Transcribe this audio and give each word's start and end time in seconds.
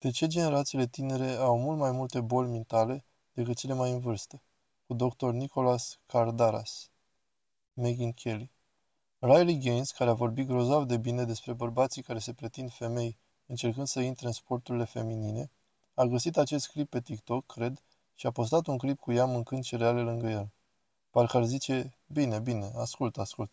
De 0.00 0.10
ce 0.10 0.26
generațiile 0.26 0.86
tinere 0.86 1.30
au 1.30 1.58
mult 1.58 1.78
mai 1.78 1.90
multe 1.90 2.20
boli 2.20 2.48
mentale 2.48 3.04
decât 3.32 3.56
cele 3.56 3.74
mai 3.74 3.90
în 3.92 4.00
vârstă? 4.00 4.42
Cu 4.86 4.94
dr. 4.94 5.26
Nicholas 5.26 5.98
Kardaras. 6.06 6.90
Megan 7.72 8.12
Kelly. 8.12 8.50
Riley 9.18 9.58
Gaines, 9.58 9.90
care 9.90 10.10
a 10.10 10.12
vorbit 10.14 10.46
grozav 10.46 10.84
de 10.84 10.96
bine 10.96 11.24
despre 11.24 11.52
bărbații 11.52 12.02
care 12.02 12.18
se 12.18 12.32
pretind 12.32 12.72
femei 12.72 13.18
încercând 13.46 13.86
să 13.86 14.00
intre 14.00 14.26
în 14.26 14.32
sporturile 14.32 14.84
feminine, 14.84 15.50
a 15.94 16.04
găsit 16.04 16.36
acest 16.36 16.68
clip 16.68 16.90
pe 16.90 17.00
TikTok, 17.00 17.46
cred, 17.46 17.82
și 18.14 18.26
a 18.26 18.30
postat 18.30 18.66
un 18.66 18.78
clip 18.78 18.98
cu 18.98 19.12
ea 19.12 19.24
mâncând 19.24 19.62
cereale 19.62 20.00
lângă 20.00 20.28
el. 20.28 20.50
Parcă 21.10 21.36
ar 21.36 21.44
zice, 21.44 21.96
bine, 22.06 22.38
bine, 22.38 22.70
ascult, 22.76 23.18
ascult. 23.18 23.50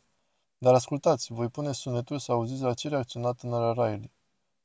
Dar 0.58 0.74
ascultați, 0.74 1.34
voi 1.34 1.48
pune 1.48 1.72
sunetul 1.72 2.20
să 2.20 2.32
auziți 2.32 2.62
la 2.62 2.74
ce 2.74 2.90
reacționa 2.90 3.32
tânăra 3.32 3.72
Riley. 3.72 4.12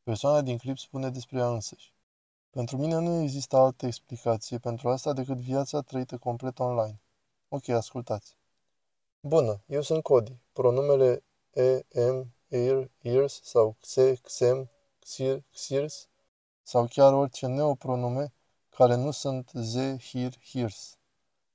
Persoana 0.03 0.41
din 0.41 0.57
clip 0.57 0.79
spune 0.79 1.11
despre 1.11 1.39
ea 1.39 1.48
însăși. 1.48 1.95
Pentru 2.51 2.77
mine 2.77 2.98
nu 2.98 3.20
există 3.20 3.56
altă 3.56 3.87
explicație 3.87 4.59
pentru 4.59 4.88
asta 4.88 5.12
decât 5.12 5.37
viața 5.37 5.80
trăită 5.80 6.19
complet 6.19 6.59
online. 6.59 7.01
Ok, 7.48 7.69
ascultați. 7.69 8.37
Bună, 9.20 9.62
eu 9.66 9.83
sunt 9.83 10.02
Cody. 10.02 10.37
Pronumele 10.52 11.25
e, 11.52 11.84
em, 11.88 12.34
ear, 12.48 12.91
ears 12.98 13.41
sau 13.42 13.77
xe, 13.80 14.15
xem, 14.25 14.70
xir, 14.98 15.42
xirs 15.52 16.09
sau 16.62 16.87
chiar 16.87 17.12
orice 17.12 17.47
neopronume 17.47 18.33
care 18.69 18.95
nu 18.95 19.11
sunt 19.11 19.50
ze, 19.55 19.97
hir, 19.98 20.39
hirs. 20.45 20.98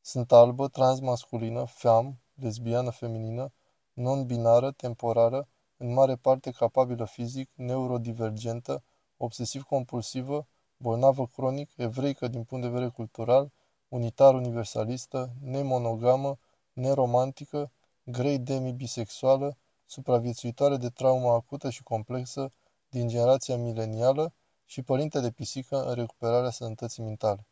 Sunt 0.02 0.32
albă, 0.32 0.68
transmasculină, 0.68 1.66
fem, 1.66 2.20
lesbiană 2.34 2.90
feminină, 2.90 3.52
non-binară, 3.94 4.72
temporară, 4.72 5.48
în 5.78 5.94
mare 5.94 6.16
parte 6.16 6.52
capabilă 6.52 7.06
fizic, 7.06 7.50
neurodivergentă, 7.56 8.84
obsesiv-compulsivă, 9.18 10.48
bolnavă 10.78 11.26
cronic, 11.26 11.72
evreică 11.76 12.28
din 12.28 12.44
punct 12.44 12.64
de 12.64 12.70
vedere 12.70 12.90
cultural, 12.90 13.52
unitar-universalistă, 13.90 15.30
nemonogamă, 15.42 16.38
neromantică, 16.74 17.72
grei 18.04 18.40
demi-bisexuală, 18.40 19.58
supraviețuitoare 19.86 20.78
de 20.78 20.90
traumă 20.90 21.30
acută 21.30 21.70
și 21.70 21.84
complexă 21.84 22.52
din 22.90 23.08
generația 23.08 23.58
milenială 23.58 24.34
și 24.66 24.82
părinte 24.82 25.20
de 25.20 25.32
pisică 25.32 25.84
în 25.84 25.94
recuperarea 25.94 26.50
sănătății 26.50 27.04
mentale. 27.04 27.46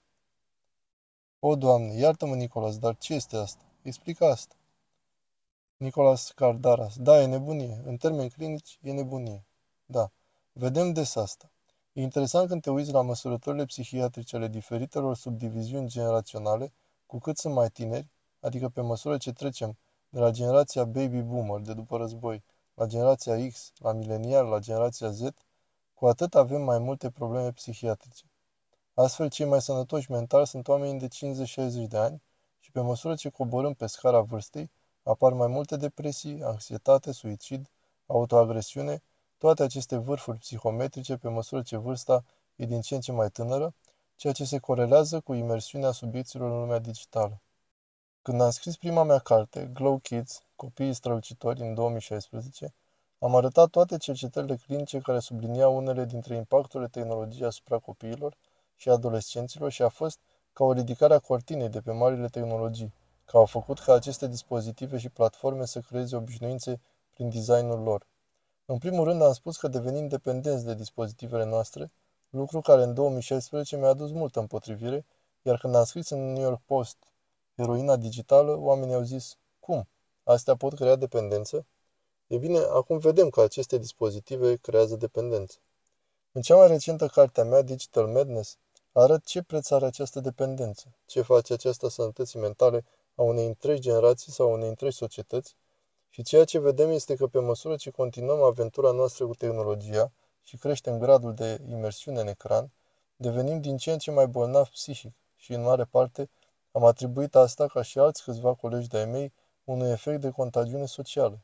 O, 1.39 1.55
Doamne, 1.55 1.93
iartă-mă, 1.93 2.35
Nicolas, 2.35 2.77
dar 2.77 2.97
ce 2.97 3.13
este 3.13 3.37
asta? 3.37 3.63
Explică 3.81 4.25
asta. 4.25 4.55
Nicolas 5.77 6.31
Cardaras. 6.31 6.97
Da, 6.97 7.21
e 7.21 7.25
nebunie. 7.25 7.81
În 7.85 7.97
termeni 7.97 8.29
clinici, 8.29 8.79
e 8.81 8.91
nebunie. 8.91 9.45
Da. 9.85 10.11
Vedem 10.53 10.93
des 10.93 11.15
asta. 11.15 11.51
E 11.93 12.01
interesant 12.01 12.47
când 12.47 12.61
te 12.61 12.69
uiți 12.69 12.91
la 12.91 13.01
măsurătorile 13.01 13.65
psihiatrice 13.65 14.35
ale 14.35 14.47
diferitelor 14.47 15.15
subdiviziuni 15.15 15.87
generaționale, 15.87 16.73
cu 17.05 17.17
cât 17.17 17.37
sunt 17.37 17.53
mai 17.53 17.69
tineri, 17.69 18.09
adică 18.39 18.69
pe 18.69 18.81
măsură 18.81 19.17
ce 19.17 19.31
trecem 19.31 19.77
de 20.09 20.19
la 20.19 20.31
generația 20.31 20.85
baby 20.85 21.21
boomer 21.21 21.59
de 21.59 21.73
după 21.73 21.97
război, 21.97 22.43
la 22.73 22.85
generația 22.85 23.47
X, 23.47 23.71
la 23.77 23.91
milenial, 23.91 24.45
la 24.45 24.59
generația 24.59 25.09
Z, 25.09 25.21
cu 25.93 26.05
atât 26.05 26.35
avem 26.35 26.61
mai 26.61 26.79
multe 26.79 27.09
probleme 27.09 27.51
psihiatrice. 27.51 28.25
Astfel, 28.93 29.29
cei 29.29 29.45
mai 29.45 29.61
sănătoși 29.61 30.11
mental 30.11 30.45
sunt 30.45 30.67
oamenii 30.67 30.99
de 30.99 31.07
50-60 31.85 31.87
de 31.87 31.97
ani 31.97 32.21
și 32.59 32.71
pe 32.71 32.81
măsură 32.81 33.15
ce 33.15 33.29
coborâm 33.29 33.73
pe 33.73 33.85
scara 33.85 34.21
vârstei, 34.21 34.71
apar 35.05 35.33
mai 35.33 35.47
multe 35.47 35.75
depresii, 35.77 36.43
anxietate, 36.43 37.11
suicid, 37.11 37.69
autoagresiune, 38.05 39.03
toate 39.37 39.63
aceste 39.63 39.97
vârfuri 39.97 40.37
psihometrice 40.37 41.17
pe 41.17 41.29
măsură 41.29 41.61
ce 41.61 41.77
vârsta 41.77 42.23
e 42.55 42.65
din 42.65 42.81
ce 42.81 42.95
în 42.95 43.01
ce 43.01 43.11
mai 43.11 43.29
tânără, 43.29 43.73
ceea 44.15 44.33
ce 44.33 44.45
se 44.45 44.57
corelează 44.57 45.19
cu 45.19 45.33
imersiunea 45.33 45.91
subiecților 45.91 46.51
în 46.51 46.59
lumea 46.59 46.79
digitală. 46.79 47.41
Când 48.21 48.41
am 48.41 48.49
scris 48.49 48.75
prima 48.75 49.03
mea 49.03 49.19
carte, 49.19 49.69
Glow 49.73 49.97
Kids, 49.97 50.44
Copiii 50.55 50.94
strălucitori, 50.94 51.61
în 51.61 51.73
2016, 51.73 52.73
am 53.19 53.35
arătat 53.35 53.69
toate 53.69 53.97
cercetările 53.97 54.55
clinice 54.55 54.99
care 54.99 55.19
subliniau 55.19 55.77
unele 55.77 56.05
dintre 56.05 56.35
impacturile 56.35 56.89
tehnologiei 56.89 57.47
asupra 57.47 57.77
copiilor 57.77 58.38
și 58.75 58.89
adolescenților 58.89 59.71
și 59.71 59.81
a 59.81 59.89
fost 59.89 60.19
ca 60.53 60.63
o 60.63 60.71
ridicare 60.71 61.13
a 61.13 61.19
cortinei 61.19 61.69
de 61.69 61.81
pe 61.81 61.91
marile 61.91 62.27
tehnologii, 62.27 62.94
că 63.25 63.38
au 63.38 63.46
făcut 63.46 63.80
ca 63.80 63.94
aceste 63.94 64.28
dispozitive 64.28 64.97
și 64.97 65.09
platforme 65.09 65.66
să 65.66 65.80
creeze 65.80 66.16
obișnuințe 66.16 66.81
prin 67.13 67.30
designul 67.30 67.84
lor. 67.84 68.08
În 68.66 68.78
primul 68.78 69.03
rând 69.03 69.22
am 69.22 69.34
spus 69.34 69.58
că 69.58 69.68
devenim 69.68 70.08
dependenți 70.08 70.66
de 70.66 70.74
dispozitivele 70.74 71.46
noastre, 71.46 71.91
lucru 72.30 72.62
care 72.62 72.84
în 72.84 72.94
2016 72.94 73.78
mi-a 73.78 73.88
adus 73.88 74.12
multă 74.12 74.40
împotrivire, 74.40 75.06
iar 75.41 75.58
când 75.58 75.75
am 75.75 75.84
scris 75.84 76.09
în 76.09 76.34
New 76.34 76.44
York 76.44 76.62
Post 76.66 76.97
heroina 77.56 77.96
digitală, 77.96 78.56
oamenii 78.56 78.96
au 78.96 79.02
zis, 79.02 79.38
cum? 79.59 79.88
Astea 80.24 80.56
pot 80.56 80.74
crea 80.74 80.96
dependență? 80.96 81.66
E 82.28 82.38
bine, 82.38 82.57
acum 82.57 82.97
vedem 82.97 83.30
că 83.30 83.42
aceste 83.42 83.78
dispozitive 83.78 84.56
creează 84.56 84.96
dependență. 84.96 85.57
În 86.31 86.42
cea 86.42 86.56
mai 86.56 86.68
recentă 86.68 87.07
carte 87.07 87.42
a 87.42 87.44
mea, 87.44 87.62
Digital 87.62 88.07
Madness, 88.07 88.57
arăt 88.92 89.24
ce 89.24 89.42
preț 89.42 89.69
are 89.69 89.86
această 89.86 90.19
dependență, 90.19 90.96
ce 91.06 91.22
face 91.22 91.53
această 91.53 91.88
sănătății 91.88 92.40
mentale 92.40 92.86
a 93.15 93.21
unei 93.21 93.45
întregi 93.45 93.81
generații 93.81 94.31
sau 94.31 94.49
a 94.49 94.53
unei 94.53 94.67
întregi 94.67 94.95
societăți 94.95 95.55
și 96.09 96.23
ceea 96.23 96.43
ce 96.43 96.59
vedem 96.59 96.89
este 96.89 97.15
că 97.15 97.27
pe 97.27 97.39
măsură 97.39 97.75
ce 97.75 97.89
continuăm 97.89 98.41
aventura 98.41 98.91
noastră 98.91 99.25
cu 99.25 99.35
tehnologia 99.35 100.11
și 100.43 100.57
creștem 100.57 100.99
gradul 100.99 101.33
de 101.33 101.61
imersiune 101.69 102.19
în 102.19 102.27
ecran, 102.27 102.71
devenim 103.15 103.61
din 103.61 103.77
ce 103.77 103.91
în 103.91 103.97
ce 103.97 104.11
mai 104.11 104.27
bolnavi 104.27 104.69
psihic 104.69 105.13
și, 105.35 105.53
în 105.53 105.61
mare 105.61 105.83
parte, 105.83 106.29
am 106.71 106.85
atribuit 106.85 107.35
asta, 107.35 107.67
ca 107.67 107.81
și 107.81 107.99
alți 107.99 108.23
câțiva 108.23 108.53
colegi 108.53 108.87
de-ai 108.87 109.05
mei, 109.05 109.33
unui 109.63 109.89
efect 109.89 110.21
de 110.21 110.29
contagiune 110.29 110.85
socială. 110.85 111.39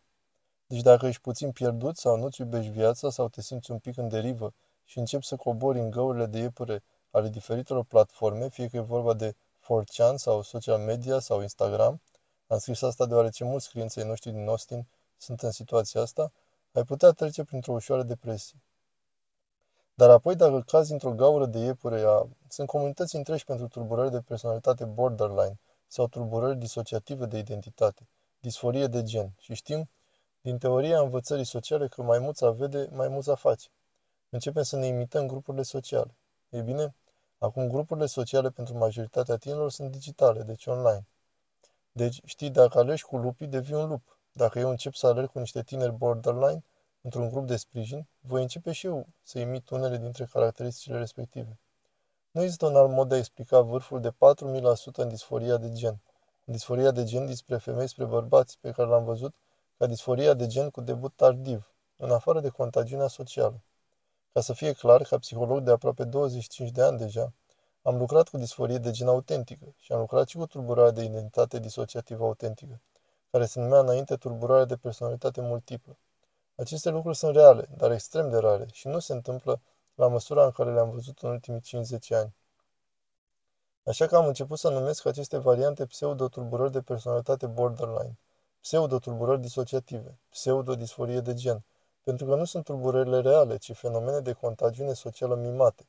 Deci 0.68 0.82
dacă 0.82 1.06
ești 1.06 1.22
puțin 1.22 1.52
pierdut 1.52 1.98
sau 1.98 2.18
nu-ți 2.18 2.42
iubești 2.42 2.72
viața 2.72 3.10
sau 3.10 3.28
te 3.30 3.42
simți 3.42 3.72
un 3.72 3.78
pic 3.78 3.98
în 3.98 4.08
derivă 4.08 4.54
și 4.86 4.98
începi 4.98 5.26
să 5.26 5.36
cobori 5.36 5.80
în 5.80 5.90
găurile 5.90 6.26
de 6.26 6.40
iepure 6.40 6.84
ale 7.10 7.30
diferitelor 7.30 7.84
platforme, 7.84 8.50
fie 8.50 8.68
că 8.68 8.78
e 8.78 8.80
vorba 8.80 9.14
de 9.14 9.36
4chan 9.64 10.16
sau 10.16 10.42
social 10.42 10.80
media 10.80 11.20
sau 11.20 11.42
Instagram, 11.42 12.02
am 12.48 12.58
scris 12.58 12.82
asta 12.82 13.06
deoarece 13.06 13.44
mulți 13.44 13.70
clienții 13.70 14.04
noștri 14.04 14.32
din 14.32 14.48
Austin 14.48 14.88
sunt 15.18 15.42
în 15.42 15.52
situația 15.52 16.02
asta, 16.02 16.32
ai 16.72 16.84
putea 16.84 17.12
trece 17.12 17.44
printr-o 17.44 17.74
ușoară 17.74 18.04
depresie. 18.04 18.62
Dar 19.94 20.10
apoi, 20.10 20.36
dacă 20.36 20.62
cazi 20.62 20.92
într-o 20.92 21.12
gaură 21.12 21.46
de 21.46 21.60
iepure, 21.60 22.02
a... 22.02 22.28
sunt 22.50 22.68
comunități 22.68 23.16
întregi 23.16 23.46
pentru 23.46 23.68
tulburări 23.68 24.12
de 24.12 24.22
personalitate 24.22 24.86
borderline 24.86 25.60
sau 25.88 26.08
tulburări 26.08 26.58
disociative 26.58 27.26
de 27.26 27.38
identitate, 27.38 28.08
disforie 28.40 28.88
de 28.88 29.04
gen. 29.04 29.34
Și 29.40 29.54
știm, 29.54 29.90
din 30.42 30.58
teoria 30.58 31.02
învățării 31.02 31.46
sociale, 31.46 31.88
că 31.88 32.02
maimuța 32.02 32.52
vede, 32.52 32.90
maimuța 32.92 33.36
face. 33.36 33.70
Începem 34.30 34.64
să 34.64 34.76
ne 34.76 34.86
imităm 34.86 35.28
grupurile 35.28 35.64
sociale. 35.64 36.16
Ei 36.50 36.62
bine, 36.62 36.96
acum 37.46 37.68
grupurile 37.68 38.06
sociale 38.06 38.50
pentru 38.50 38.78
majoritatea 38.78 39.38
tinerilor 39.38 39.72
sunt 39.72 39.92
digitale, 39.92 40.42
deci 40.44 40.66
online. 40.66 41.06
Deci, 41.92 42.22
știi, 42.26 42.50
dacă 42.50 42.80
alergi 42.80 43.04
cu 43.04 43.18
lupii, 43.18 43.48
devii 43.48 43.76
un 43.76 43.88
lup. 43.88 44.18
Dacă 44.32 44.60
eu 44.60 44.70
încep 44.70 44.94
să 44.94 45.08
alerg 45.08 45.32
cu 45.32 45.40
niște 45.40 45.64
tineri 45.64 45.92
borderline, 45.92 46.64
într-un 47.02 47.30
grup 47.30 47.48
de 47.48 47.56
sprijin, 47.56 48.08
voi 48.20 48.42
începe 48.42 48.72
și 48.72 48.86
eu 48.86 49.08
să 49.24 49.40
imit 49.40 49.70
unele 49.70 49.98
dintre 49.98 50.26
caracteristicile 50.26 50.98
respective. 50.98 51.60
Nu 52.32 52.42
există 52.42 52.66
un 52.66 52.76
alt 52.76 52.92
mod 52.92 53.10
de 53.10 53.16
a 53.16 53.18
explica 53.18 53.62
vârful 53.62 54.02
de 54.02 54.12
4000% 54.12 54.14
în 54.96 55.08
disforia 55.08 55.58
de 55.58 55.72
gen. 55.72 56.00
În 56.46 56.54
disforia 56.54 56.92
de 56.92 57.04
gen 57.04 57.26
despre 57.26 57.58
femei 57.58 57.88
spre 57.88 58.06
bărbați, 58.06 58.58
pe 58.62 58.72
care 58.72 58.88
l-am 58.88 59.04
văzut 59.04 59.36
ca 59.78 59.86
disforia 59.86 60.34
de 60.34 60.48
gen 60.48 60.70
cu 60.70 60.82
debut 60.82 61.14
tardiv, 61.16 61.74
în 61.98 62.12
afară 62.12 62.40
de 62.40 62.50
contagiunea 62.50 63.08
socială. 63.08 63.62
Ca 64.34 64.42
să 64.42 64.54
fie 64.54 64.74
clar, 64.74 65.02
ca 65.04 65.18
psiholog 65.18 65.60
de 65.60 65.72
aproape 65.72 66.04
25 66.04 66.70
de 66.70 66.82
ani 66.82 66.98
deja, 66.98 67.34
am 67.82 67.98
lucrat 67.98 68.30
cu 68.30 68.38
disforie 68.38 68.78
de 68.78 68.92
gen 68.92 69.08
autentică 69.08 69.74
și 69.78 69.92
am 69.92 70.00
lucrat 70.00 70.28
și 70.28 70.38
cu 70.38 70.46
tulburarea 70.46 70.92
de 70.92 71.04
identitate 71.04 71.60
disociativă 71.60 72.24
autentică, 72.26 72.82
care 73.32 73.46
se 73.46 73.60
numea 73.60 73.80
înainte 73.80 74.16
tulburarea 74.16 74.66
de 74.66 74.76
personalitate 74.76 75.42
multiplă. 75.42 75.98
Aceste 76.56 76.90
lucruri 76.90 77.18
sunt 77.18 77.36
reale, 77.36 77.68
dar 77.78 77.92
extrem 77.92 78.30
de 78.30 78.38
rare 78.38 78.66
și 78.72 78.88
nu 78.88 79.00
se 79.00 79.14
întâmplă 79.14 79.62
la 79.96 80.08
măsura 80.08 80.46
în 80.46 80.52
care 80.52 80.74
le-am 80.74 80.90
văzut 80.90 81.20
în 81.20 81.30
ultimii 81.30 81.62
50 81.62 82.12
ani. 82.12 82.34
Așa 83.86 84.08
că 84.08 84.16
am 84.16 84.28
început 84.28 84.60
să 84.60 84.70
numesc 84.70 85.06
aceste 85.06 85.38
variante 85.38 85.86
pseudo-tulburări 85.86 86.72
de 86.72 86.82
personalitate 86.82 87.48
borderline, 87.48 88.18
pseudo-tulburări 88.62 89.42
disociative, 89.42 90.18
pseudo-disforie 90.30 91.20
de 91.20 91.34
gen, 91.34 91.64
pentru 92.04 92.26
că 92.26 92.36
nu 92.36 92.46
sunt 92.46 92.64
tulburările 92.64 93.22
reale, 93.22 93.58
ci 93.58 93.76
fenomene 93.76 94.20
de 94.20 94.32
contagiune 94.32 94.94
socială 94.94 95.36
mimate. 95.36 95.86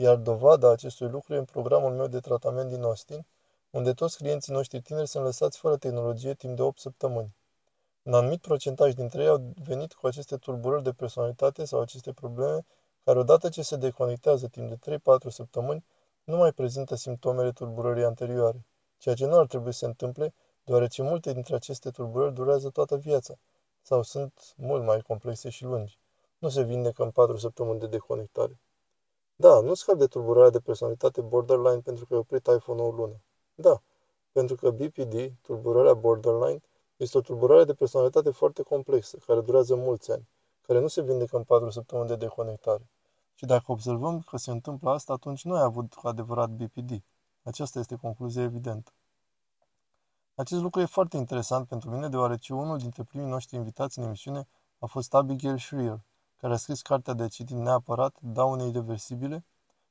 Iar 0.00 0.16
dovada 0.16 0.70
acestui 0.70 1.08
lucru 1.08 1.34
e 1.34 1.38
în 1.38 1.44
programul 1.44 1.90
meu 1.90 2.06
de 2.06 2.20
tratament 2.20 2.68
din 2.68 2.82
Austin, 2.82 3.26
unde 3.70 3.92
toți 3.92 4.16
clienții 4.16 4.52
noștri 4.52 4.80
tineri 4.80 5.06
sunt 5.06 5.24
lăsați 5.24 5.58
fără 5.58 5.76
tehnologie 5.76 6.34
timp 6.34 6.56
de 6.56 6.62
8 6.62 6.78
săptămâni. 6.78 7.36
Un 8.02 8.14
anumit 8.14 8.40
procentaj 8.40 8.94
dintre 8.94 9.22
ei 9.22 9.28
au 9.28 9.52
venit 9.64 9.92
cu 9.92 10.06
aceste 10.06 10.36
tulburări 10.36 10.82
de 10.82 10.92
personalitate 10.92 11.64
sau 11.64 11.80
aceste 11.80 12.12
probleme 12.12 12.66
care 13.04 13.18
odată 13.18 13.48
ce 13.48 13.62
se 13.62 13.76
deconectează 13.76 14.46
timp 14.46 14.68
de 14.68 14.98
3-4 15.26 15.28
săptămâni, 15.28 15.84
nu 16.24 16.36
mai 16.36 16.52
prezintă 16.52 16.94
simptomele 16.94 17.52
tulburării 17.52 18.04
anterioare, 18.04 18.66
ceea 18.98 19.14
ce 19.14 19.26
nu 19.26 19.38
ar 19.38 19.46
trebui 19.46 19.72
să 19.72 19.78
se 19.78 19.86
întâmple, 19.86 20.34
deoarece 20.64 21.02
multe 21.02 21.32
dintre 21.32 21.54
aceste 21.54 21.90
tulburări 21.90 22.34
durează 22.34 22.68
toată 22.68 22.96
viața 22.96 23.34
sau 23.82 24.02
sunt 24.02 24.54
mult 24.56 24.84
mai 24.84 25.00
complexe 25.00 25.48
și 25.48 25.64
lungi. 25.64 25.98
Nu 26.38 26.48
se 26.48 26.62
vindecă 26.62 27.02
în 27.02 27.10
4 27.10 27.36
săptămâni 27.36 27.80
de 27.80 27.86
deconectare. 27.86 28.60
Da, 29.40 29.60
nu 29.60 29.74
scap 29.74 29.94
de 29.98 30.06
tulburarea 30.06 30.50
de 30.50 30.60
personalitate 30.60 31.20
borderline 31.20 31.80
pentru 31.80 32.06
că 32.06 32.14
ai 32.14 32.18
oprit 32.18 32.46
iPhone-ul 32.46 32.88
o 32.88 32.96
lună. 32.96 33.20
Da, 33.54 33.82
pentru 34.32 34.56
că 34.56 34.70
BPD, 34.70 35.32
tulburarea 35.42 35.94
borderline, 35.94 36.62
este 36.96 37.18
o 37.18 37.20
tulburare 37.20 37.64
de 37.64 37.74
personalitate 37.74 38.30
foarte 38.30 38.62
complexă, 38.62 39.16
care 39.26 39.40
durează 39.40 39.74
mulți 39.74 40.12
ani, 40.12 40.28
care 40.66 40.80
nu 40.80 40.86
se 40.86 41.02
vindecă 41.02 41.36
în 41.36 41.42
4 41.42 41.70
săptămâni 41.70 42.08
de 42.08 42.16
deconectare. 42.16 42.88
Și 43.34 43.44
dacă 43.44 43.72
observăm 43.72 44.20
că 44.20 44.36
se 44.36 44.50
întâmplă 44.50 44.90
asta, 44.90 45.12
atunci 45.12 45.44
nu 45.44 45.54
ai 45.54 45.62
avut 45.62 45.94
cu 45.94 46.08
adevărat 46.08 46.50
BPD. 46.50 47.02
Aceasta 47.42 47.78
este 47.78 47.96
concluzia 47.96 48.42
evidentă. 48.42 48.90
Acest 50.34 50.60
lucru 50.62 50.80
e 50.80 50.84
foarte 50.84 51.16
interesant 51.16 51.68
pentru 51.68 51.90
mine, 51.90 52.08
deoarece 52.08 52.54
unul 52.54 52.78
dintre 52.78 53.02
primii 53.02 53.30
noștri 53.30 53.56
invitați 53.56 53.98
în 53.98 54.04
emisiune 54.04 54.48
a 54.78 54.86
fost 54.86 55.14
Abigail 55.14 55.58
Shrier, 55.58 56.00
care 56.38 56.52
a 56.52 56.56
scris 56.56 56.82
cartea 56.82 57.14
de 57.14 57.28
citit 57.28 57.56
neapărat, 57.56 58.16
Daune 58.20 58.66
irreversibile, 58.66 59.44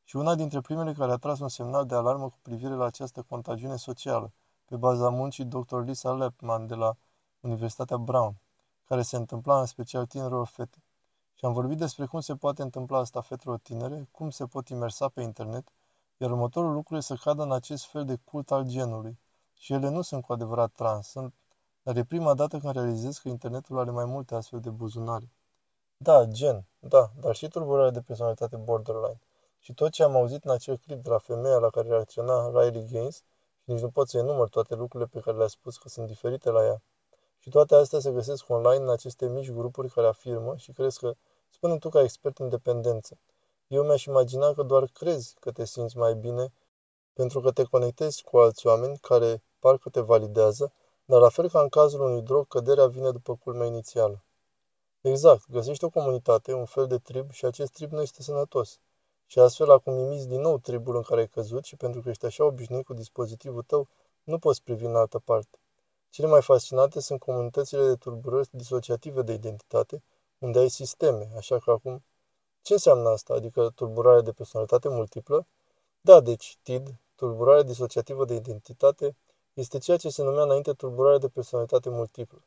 și 0.04 0.16
una 0.16 0.36
dintre 0.36 0.62
primele 0.62 0.94
care 0.94 1.12
a 1.12 1.16
tras 1.16 1.40
un 1.40 1.48
semnal 1.48 1.86
de 1.86 1.96
alarmă 1.96 2.30
cu 2.30 2.38
privire 2.42 2.74
la 2.74 2.86
această 2.86 3.22
contagiune 3.22 3.76
socială, 3.76 4.32
pe 4.66 4.76
baza 4.76 5.10
muncii 5.10 5.46
dr. 5.46 5.80
Lisa 5.84 6.14
Lepman 6.14 6.68
de 6.68 6.76
la 6.76 6.96
Universitatea 7.40 7.98
Brown, 7.98 8.36
care 8.86 9.02
se 9.02 9.16
întâmpla 9.16 9.60
în 9.60 9.66
special 9.66 10.06
tinerilor 10.06 10.48
fete. 10.48 10.84
Și 11.34 11.46
am 11.46 11.54
vorbit 11.54 11.78
despre 11.78 12.06
cum 12.06 12.20
se 12.20 12.36
poate 12.36 12.62
întâmpla 12.62 12.98
asta 12.98 13.22
fetelor 13.22 13.60
tinere, 13.60 14.08
cum 14.12 14.30
se 14.30 14.46
pot 14.46 14.70
imersa 14.70 15.08
pe 15.08 15.22
internet, 15.22 15.68
iar 16.18 16.32
următorul 16.32 16.74
lucru 16.74 16.96
este 16.96 17.16
să 17.16 17.22
cadă 17.24 17.44
în 17.44 17.52
acest 17.52 17.86
fel 17.86 18.06
de 18.06 18.16
cult 18.24 18.52
al 18.52 18.68
genului. 18.68 19.20
Și 19.54 19.74
ele 19.74 19.90
nu 19.90 20.02
sunt 20.02 20.24
cu 20.24 20.34
adevărat 20.34 20.72
trans, 20.72 21.08
sunt, 21.08 21.34
dar 21.82 21.98
e 21.98 22.04
prima 22.04 22.34
dată 22.34 22.58
când 22.60 22.74
realizez 22.74 23.18
că 23.18 23.30
internetul 23.30 23.80
are 23.80 23.92
mai 23.92 24.06
multe 24.06 24.36
astfel 24.36 24.60
de 24.60 24.70
buzunare. 24.70 25.32
Da, 26.00 26.26
gen, 26.26 26.66
da, 26.80 27.12
dar 27.20 27.36
și 27.36 27.48
tulburare 27.48 27.90
de 27.90 28.02
personalitate 28.02 28.56
borderline. 28.56 29.20
Și 29.60 29.74
tot 29.74 29.92
ce 29.92 30.04
am 30.04 30.16
auzit 30.16 30.44
în 30.44 30.52
acel 30.52 30.78
clip 30.78 31.04
de 31.04 31.10
la 31.10 31.18
femeia 31.18 31.58
la 31.58 31.70
care 31.70 31.88
reacționa 31.88 32.48
Riley 32.48 32.86
Gaines, 32.92 33.16
și 33.64 33.72
nici 33.72 33.82
nu 33.82 33.90
pot 33.90 34.10
să 34.10 34.18
enumăr 34.18 34.50
toate 34.50 34.76
lucrurile 34.76 35.10
pe 35.14 35.20
care 35.20 35.38
le-a 35.38 35.48
spus 35.48 35.78
că 35.78 35.90
sunt 35.90 36.08
diferite 36.08 36.50
la 36.50 36.64
ea. 36.66 36.82
Și 37.40 37.50
toate 37.50 37.76
astea 37.76 38.00
se 38.00 38.12
găsesc 38.12 38.50
online 38.50 38.84
în 38.84 38.90
aceste 38.90 39.28
mici 39.28 39.52
grupuri 39.52 39.90
care 39.90 40.08
afirmă 40.08 40.56
și 40.56 40.72
crezi 40.72 41.00
că, 41.00 41.14
spune 41.50 41.78
tu 41.78 41.90
ca 41.90 42.02
expert 42.02 42.38
în 42.38 42.50
dependență. 42.50 43.18
Eu 43.68 43.84
mi-aș 43.84 44.06
imagina 44.06 44.54
că 44.54 44.64
doar 44.64 44.88
crezi 44.94 45.36
că 45.40 45.52
te 45.52 45.66
simți 45.66 45.98
mai 45.98 46.16
bine 46.16 46.54
pentru 47.14 47.42
că 47.42 47.52
te 47.52 47.64
conectezi 47.64 48.24
cu 48.24 48.38
alți 48.38 48.68
oameni 48.68 48.98
care 48.98 49.44
parcă 49.60 49.90
te 49.90 50.00
validează, 50.00 50.72
dar 51.06 51.22
la 51.22 51.30
fel 51.30 51.50
ca 51.50 51.62
în 51.62 51.70
cazul 51.70 52.02
unui 52.02 52.22
drog, 52.22 52.48
căderea 52.48 52.88
vine 52.88 53.12
după 53.12 53.36
culmea 53.36 53.68
inițială. 53.68 54.22
Exact, 55.10 55.50
găsești 55.52 55.84
o 55.84 55.90
comunitate, 55.90 56.54
un 56.54 56.66
fel 56.66 56.88
de 56.88 56.98
trib 56.98 57.32
și 57.32 57.46
acest 57.46 57.72
trib 57.72 57.92
nu 57.92 58.02
este 58.02 58.24
sănătos. 58.24 58.80
Și 59.26 59.40
astfel 59.40 59.72
acum 59.72 59.98
imiți 59.98 60.28
din 60.28 60.42
nou 60.42 60.58
tribul 60.58 60.96
în 60.96 61.02
care 61.02 61.20
ai 61.20 61.28
căzut 61.28 61.64
și 61.64 61.76
pentru 61.76 62.02
că 62.02 62.10
ești 62.10 62.26
așa 62.26 62.46
obișnuit 62.46 62.86
cu 62.86 62.94
dispozitivul 62.94 63.62
tău, 63.62 63.88
nu 64.24 64.40
poți 64.40 64.64
privi 64.64 64.86
în 64.86 64.96
altă 64.96 65.20
parte. 65.20 65.58
Cele 66.10 66.28
mai 66.28 66.42
fascinante 66.42 67.00
sunt 67.00 67.20
comunitățile 67.20 67.88
de 67.88 67.96
tulburări 67.96 68.48
disociative 68.52 69.22
de 69.22 69.34
identitate, 69.34 70.04
unde 70.38 70.60
ai 70.60 70.70
sisteme, 70.70 71.30
așa 71.36 71.58
că 71.60 71.72
acum... 71.72 72.04
Ce 72.62 72.74
înseamnă 72.74 73.10
asta? 73.10 73.34
Adică 73.34 73.72
tulburare 73.76 74.22
de 74.22 74.32
personalitate 74.32 74.90
multiplă? 74.90 75.46
Da, 76.02 76.20
deci 76.20 76.58
TID, 76.64 76.96
tulburare 77.16 77.64
disociativă 77.64 78.26
de 78.26 78.34
identitate, 78.34 79.16
este 79.54 79.78
ceea 79.78 79.98
ce 79.98 80.10
se 80.10 80.24
numea 80.24 80.44
înainte 80.44 80.74
tulburare 80.74 81.18
de 81.18 81.28
personalitate 81.28 81.90
multiplă. 81.90 82.42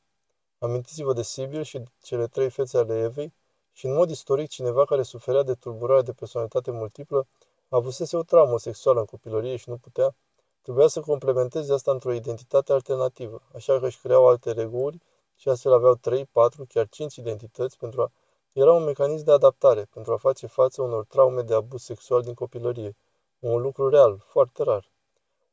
Amintiți-vă 0.63 1.13
de 1.13 1.23
Sibyl 1.23 1.63
și 1.63 1.83
cele 2.03 2.27
trei 2.27 2.51
fețe 2.51 2.79
ale 2.79 2.99
Evei 2.99 3.33
și 3.73 3.87
în 3.87 3.95
mod 3.95 4.11
istoric 4.11 4.49
cineva 4.49 4.85
care 4.85 5.03
suferea 5.03 5.43
de 5.43 5.55
tulburare 5.55 6.03
de 6.03 6.13
personalitate 6.13 6.71
multiplă 6.71 7.27
avusese 7.69 8.17
o 8.17 8.23
traumă 8.23 8.59
sexuală 8.59 8.99
în 8.99 9.05
copilărie 9.05 9.57
și 9.57 9.69
nu 9.69 9.77
putea, 9.77 10.15
trebuia 10.63 10.87
să 10.87 11.01
complementeze 11.01 11.73
asta 11.73 11.91
într-o 11.91 12.13
identitate 12.13 12.73
alternativă, 12.73 13.43
așa 13.55 13.79
că 13.79 13.87
își 13.87 14.01
creau 14.01 14.29
alte 14.29 14.53
reguli 14.53 15.03
și 15.37 15.49
astfel 15.49 15.73
aveau 15.73 15.95
3, 15.95 16.27
4, 16.33 16.65
chiar 16.69 16.89
5 16.89 17.17
identități 17.17 17.79
pentru 17.79 18.03
a... 18.03 18.11
Era 18.53 18.73
un 18.73 18.85
mecanism 18.85 19.25
de 19.25 19.33
adaptare 19.33 19.87
pentru 19.93 20.13
a 20.13 20.17
face 20.17 20.47
față 20.47 20.83
unor 20.83 21.05
traume 21.05 21.43
de 21.43 21.55
abuz 21.55 21.83
sexual 21.83 22.23
din 22.23 22.35
copilărie. 22.35 22.97
Un 23.39 23.61
lucru 23.61 23.89
real, 23.89 24.25
foarte 24.27 24.63
rar. 24.63 24.90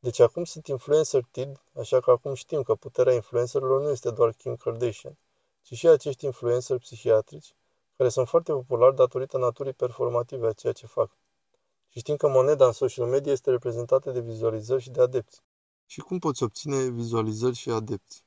Deci 0.00 0.18
acum 0.18 0.44
sunt 0.44 0.66
influencer 0.66 1.22
tid, 1.30 1.60
așa 1.78 2.00
că 2.00 2.10
acum 2.10 2.34
știm 2.34 2.62
că 2.62 2.74
puterea 2.74 3.14
influencerilor 3.14 3.82
nu 3.82 3.90
este 3.90 4.10
doar 4.10 4.32
Kim 4.32 4.56
Kardashian, 4.56 5.16
ci 5.62 5.72
și 5.72 5.88
acești 5.88 6.24
influenceri 6.24 6.80
psihiatrici, 6.80 7.54
care 7.96 8.08
sunt 8.08 8.28
foarte 8.28 8.52
populari 8.52 8.96
datorită 8.96 9.38
naturii 9.38 9.72
performative 9.72 10.46
a 10.46 10.52
ceea 10.52 10.72
ce 10.72 10.86
fac. 10.86 11.10
Și 11.88 11.98
știm 11.98 12.16
că 12.16 12.28
moneda 12.28 12.66
în 12.66 12.72
social 12.72 13.06
media 13.06 13.32
este 13.32 13.50
reprezentată 13.50 14.10
de 14.10 14.20
vizualizări 14.20 14.82
și 14.82 14.90
de 14.90 15.00
adepți. 15.00 15.42
Și 15.86 16.00
cum 16.00 16.18
poți 16.18 16.42
obține 16.42 16.88
vizualizări 16.88 17.54
și 17.54 17.70
adepți? 17.70 18.24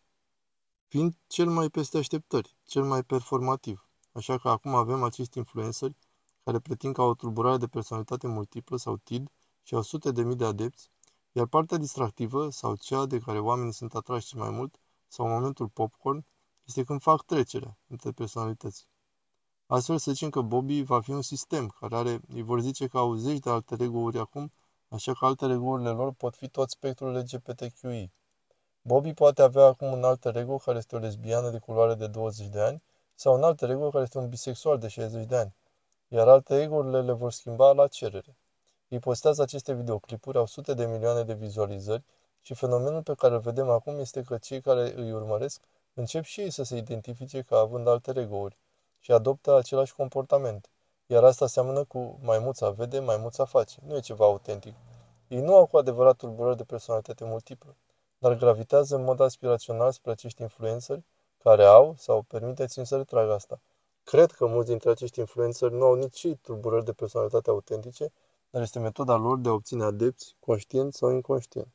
Fiind 0.88 1.13
cel 1.27 1.50
mai 1.50 1.69
peste 1.69 1.97
așteptări, 1.97 2.56
cel 2.65 2.83
mai 2.83 3.03
performativ. 3.03 3.85
Așa 4.12 4.38
că 4.38 4.50
acum 4.50 4.75
avem 4.75 5.03
acești 5.03 5.38
influenceri 5.38 5.95
care 6.44 6.59
pretind 6.59 6.94
că 6.94 7.01
au 7.01 7.09
o 7.09 7.13
tulburare 7.13 7.57
de 7.57 7.67
personalitate 7.67 8.27
multiplă 8.27 8.77
sau 8.77 8.97
TID 8.97 9.29
și 9.63 9.75
au 9.75 9.81
sute 9.81 10.12
de 10.12 10.21
mii 10.21 10.35
de 10.35 10.45
adepți, 10.45 10.89
iar 11.31 11.45
partea 11.45 11.77
distractivă, 11.77 12.49
sau 12.49 12.75
cea 12.75 13.05
de 13.05 13.19
care 13.19 13.39
oamenii 13.39 13.73
sunt 13.73 13.95
atrași 13.95 14.27
cel 14.27 14.39
mai 14.39 14.49
mult, 14.49 14.79
sau 15.07 15.27
momentul 15.27 15.67
popcorn, 15.67 16.25
este 16.65 16.83
când 16.83 17.01
fac 17.01 17.25
trecerea 17.25 17.77
între 17.87 18.11
personalități. 18.11 18.87
Astfel 19.65 19.97
să 19.97 20.11
zicem 20.11 20.29
că 20.29 20.41
Bobby 20.41 20.81
va 20.83 21.01
fi 21.01 21.11
un 21.11 21.21
sistem 21.21 21.67
care 21.79 21.95
are, 21.95 22.19
îi 22.33 22.41
vor 22.41 22.59
zice 22.59 22.87
că 22.87 22.97
au 22.97 23.13
zeci 23.13 23.39
de 23.39 23.49
alte 23.49 23.85
uri 23.85 24.17
acum, 24.17 24.51
așa 24.87 25.13
că 25.13 25.25
alte 25.25 25.45
urile 25.45 25.89
lor 25.89 26.11
pot 26.13 26.35
fi 26.35 26.47
tot 26.47 26.69
spectrul 26.69 27.17
LGBTQI. 27.17 28.11
Bobby 28.81 29.13
poate 29.13 29.41
avea 29.41 29.65
acum 29.65 29.91
un 29.91 30.03
alt 30.03 30.25
ego 30.25 30.57
care 30.57 30.77
este 30.77 30.95
o 30.95 30.99
lesbiană 30.99 31.49
de 31.49 31.59
culoare 31.59 31.93
de 31.93 32.07
20 32.07 32.47
de 32.47 32.61
ani 32.61 32.83
sau 33.15 33.35
un 33.35 33.43
alt 33.43 33.61
ego 33.61 33.89
care 33.89 34.03
este 34.03 34.17
un 34.17 34.29
bisexual 34.29 34.79
de 34.79 34.87
60 34.87 35.25
de 35.25 35.35
ani, 35.35 35.55
iar 36.07 36.27
alte 36.27 36.61
ego-urile 36.61 37.01
le 37.01 37.11
vor 37.11 37.31
schimba 37.31 37.71
la 37.71 37.87
cerere. 37.87 38.35
Ei 38.91 38.99
postează 38.99 39.41
aceste 39.41 39.73
videoclipuri, 39.73 40.38
au 40.38 40.45
sute 40.45 40.74
de 40.74 40.86
milioane 40.86 41.24
de 41.24 41.33
vizualizări 41.33 42.03
și 42.41 42.53
fenomenul 42.53 43.03
pe 43.03 43.13
care 43.13 43.33
îl 43.33 43.39
vedem 43.39 43.69
acum 43.69 44.00
este 44.00 44.21
că 44.21 44.38
cei 44.38 44.62
care 44.62 44.93
îi 44.95 45.12
urmăresc 45.12 45.62
încep 45.93 46.24
și 46.24 46.41
ei 46.41 46.50
să 46.50 46.63
se 46.63 46.77
identifice 46.77 47.41
ca 47.41 47.57
având 47.57 47.88
alte 47.88 48.27
uri 48.31 48.57
și 49.00 49.12
adoptă 49.12 49.55
același 49.55 49.95
comportament. 49.95 50.69
Iar 51.05 51.24
asta 51.24 51.48
seamănă 51.48 51.83
cu 51.83 52.19
maimuța 52.21 52.69
vede, 52.69 53.00
maimuța 53.00 53.45
face. 53.45 53.79
Nu 53.88 53.95
e 53.95 54.00
ceva 54.00 54.25
autentic. 54.25 54.74
Ei 55.27 55.41
nu 55.41 55.55
au 55.55 55.65
cu 55.65 55.77
adevărat 55.77 56.15
tulburări 56.15 56.57
de 56.57 56.63
personalitate 56.63 57.24
multiplă, 57.24 57.75
dar 58.17 58.33
gravitează 58.33 58.95
în 58.95 59.03
mod 59.03 59.19
aspirațional 59.19 59.91
spre 59.91 60.12
acești 60.12 60.41
influenceri 60.41 61.03
care 61.43 61.63
au, 61.63 61.95
sau 61.98 62.21
permiteți-mi 62.21 62.86
să 62.86 62.98
retrag 62.98 63.29
asta, 63.29 63.60
Cred 64.03 64.31
că 64.31 64.45
mulți 64.45 64.69
dintre 64.69 64.89
acești 64.89 65.19
influenceri 65.19 65.74
nu 65.74 65.86
au 65.86 65.95
nici 65.95 66.27
tulburări 66.41 66.86
de 66.86 66.93
personalitate 66.93 67.50
autentice, 67.50 68.12
dar 68.51 68.62
este 68.62 68.79
metoda 68.79 69.15
lor 69.15 69.39
de 69.39 69.50
a 69.50 69.51
obține 69.51 69.84
adepți, 69.84 70.36
conștient 70.39 70.93
sau 70.93 71.12
inconștient. 71.12 71.74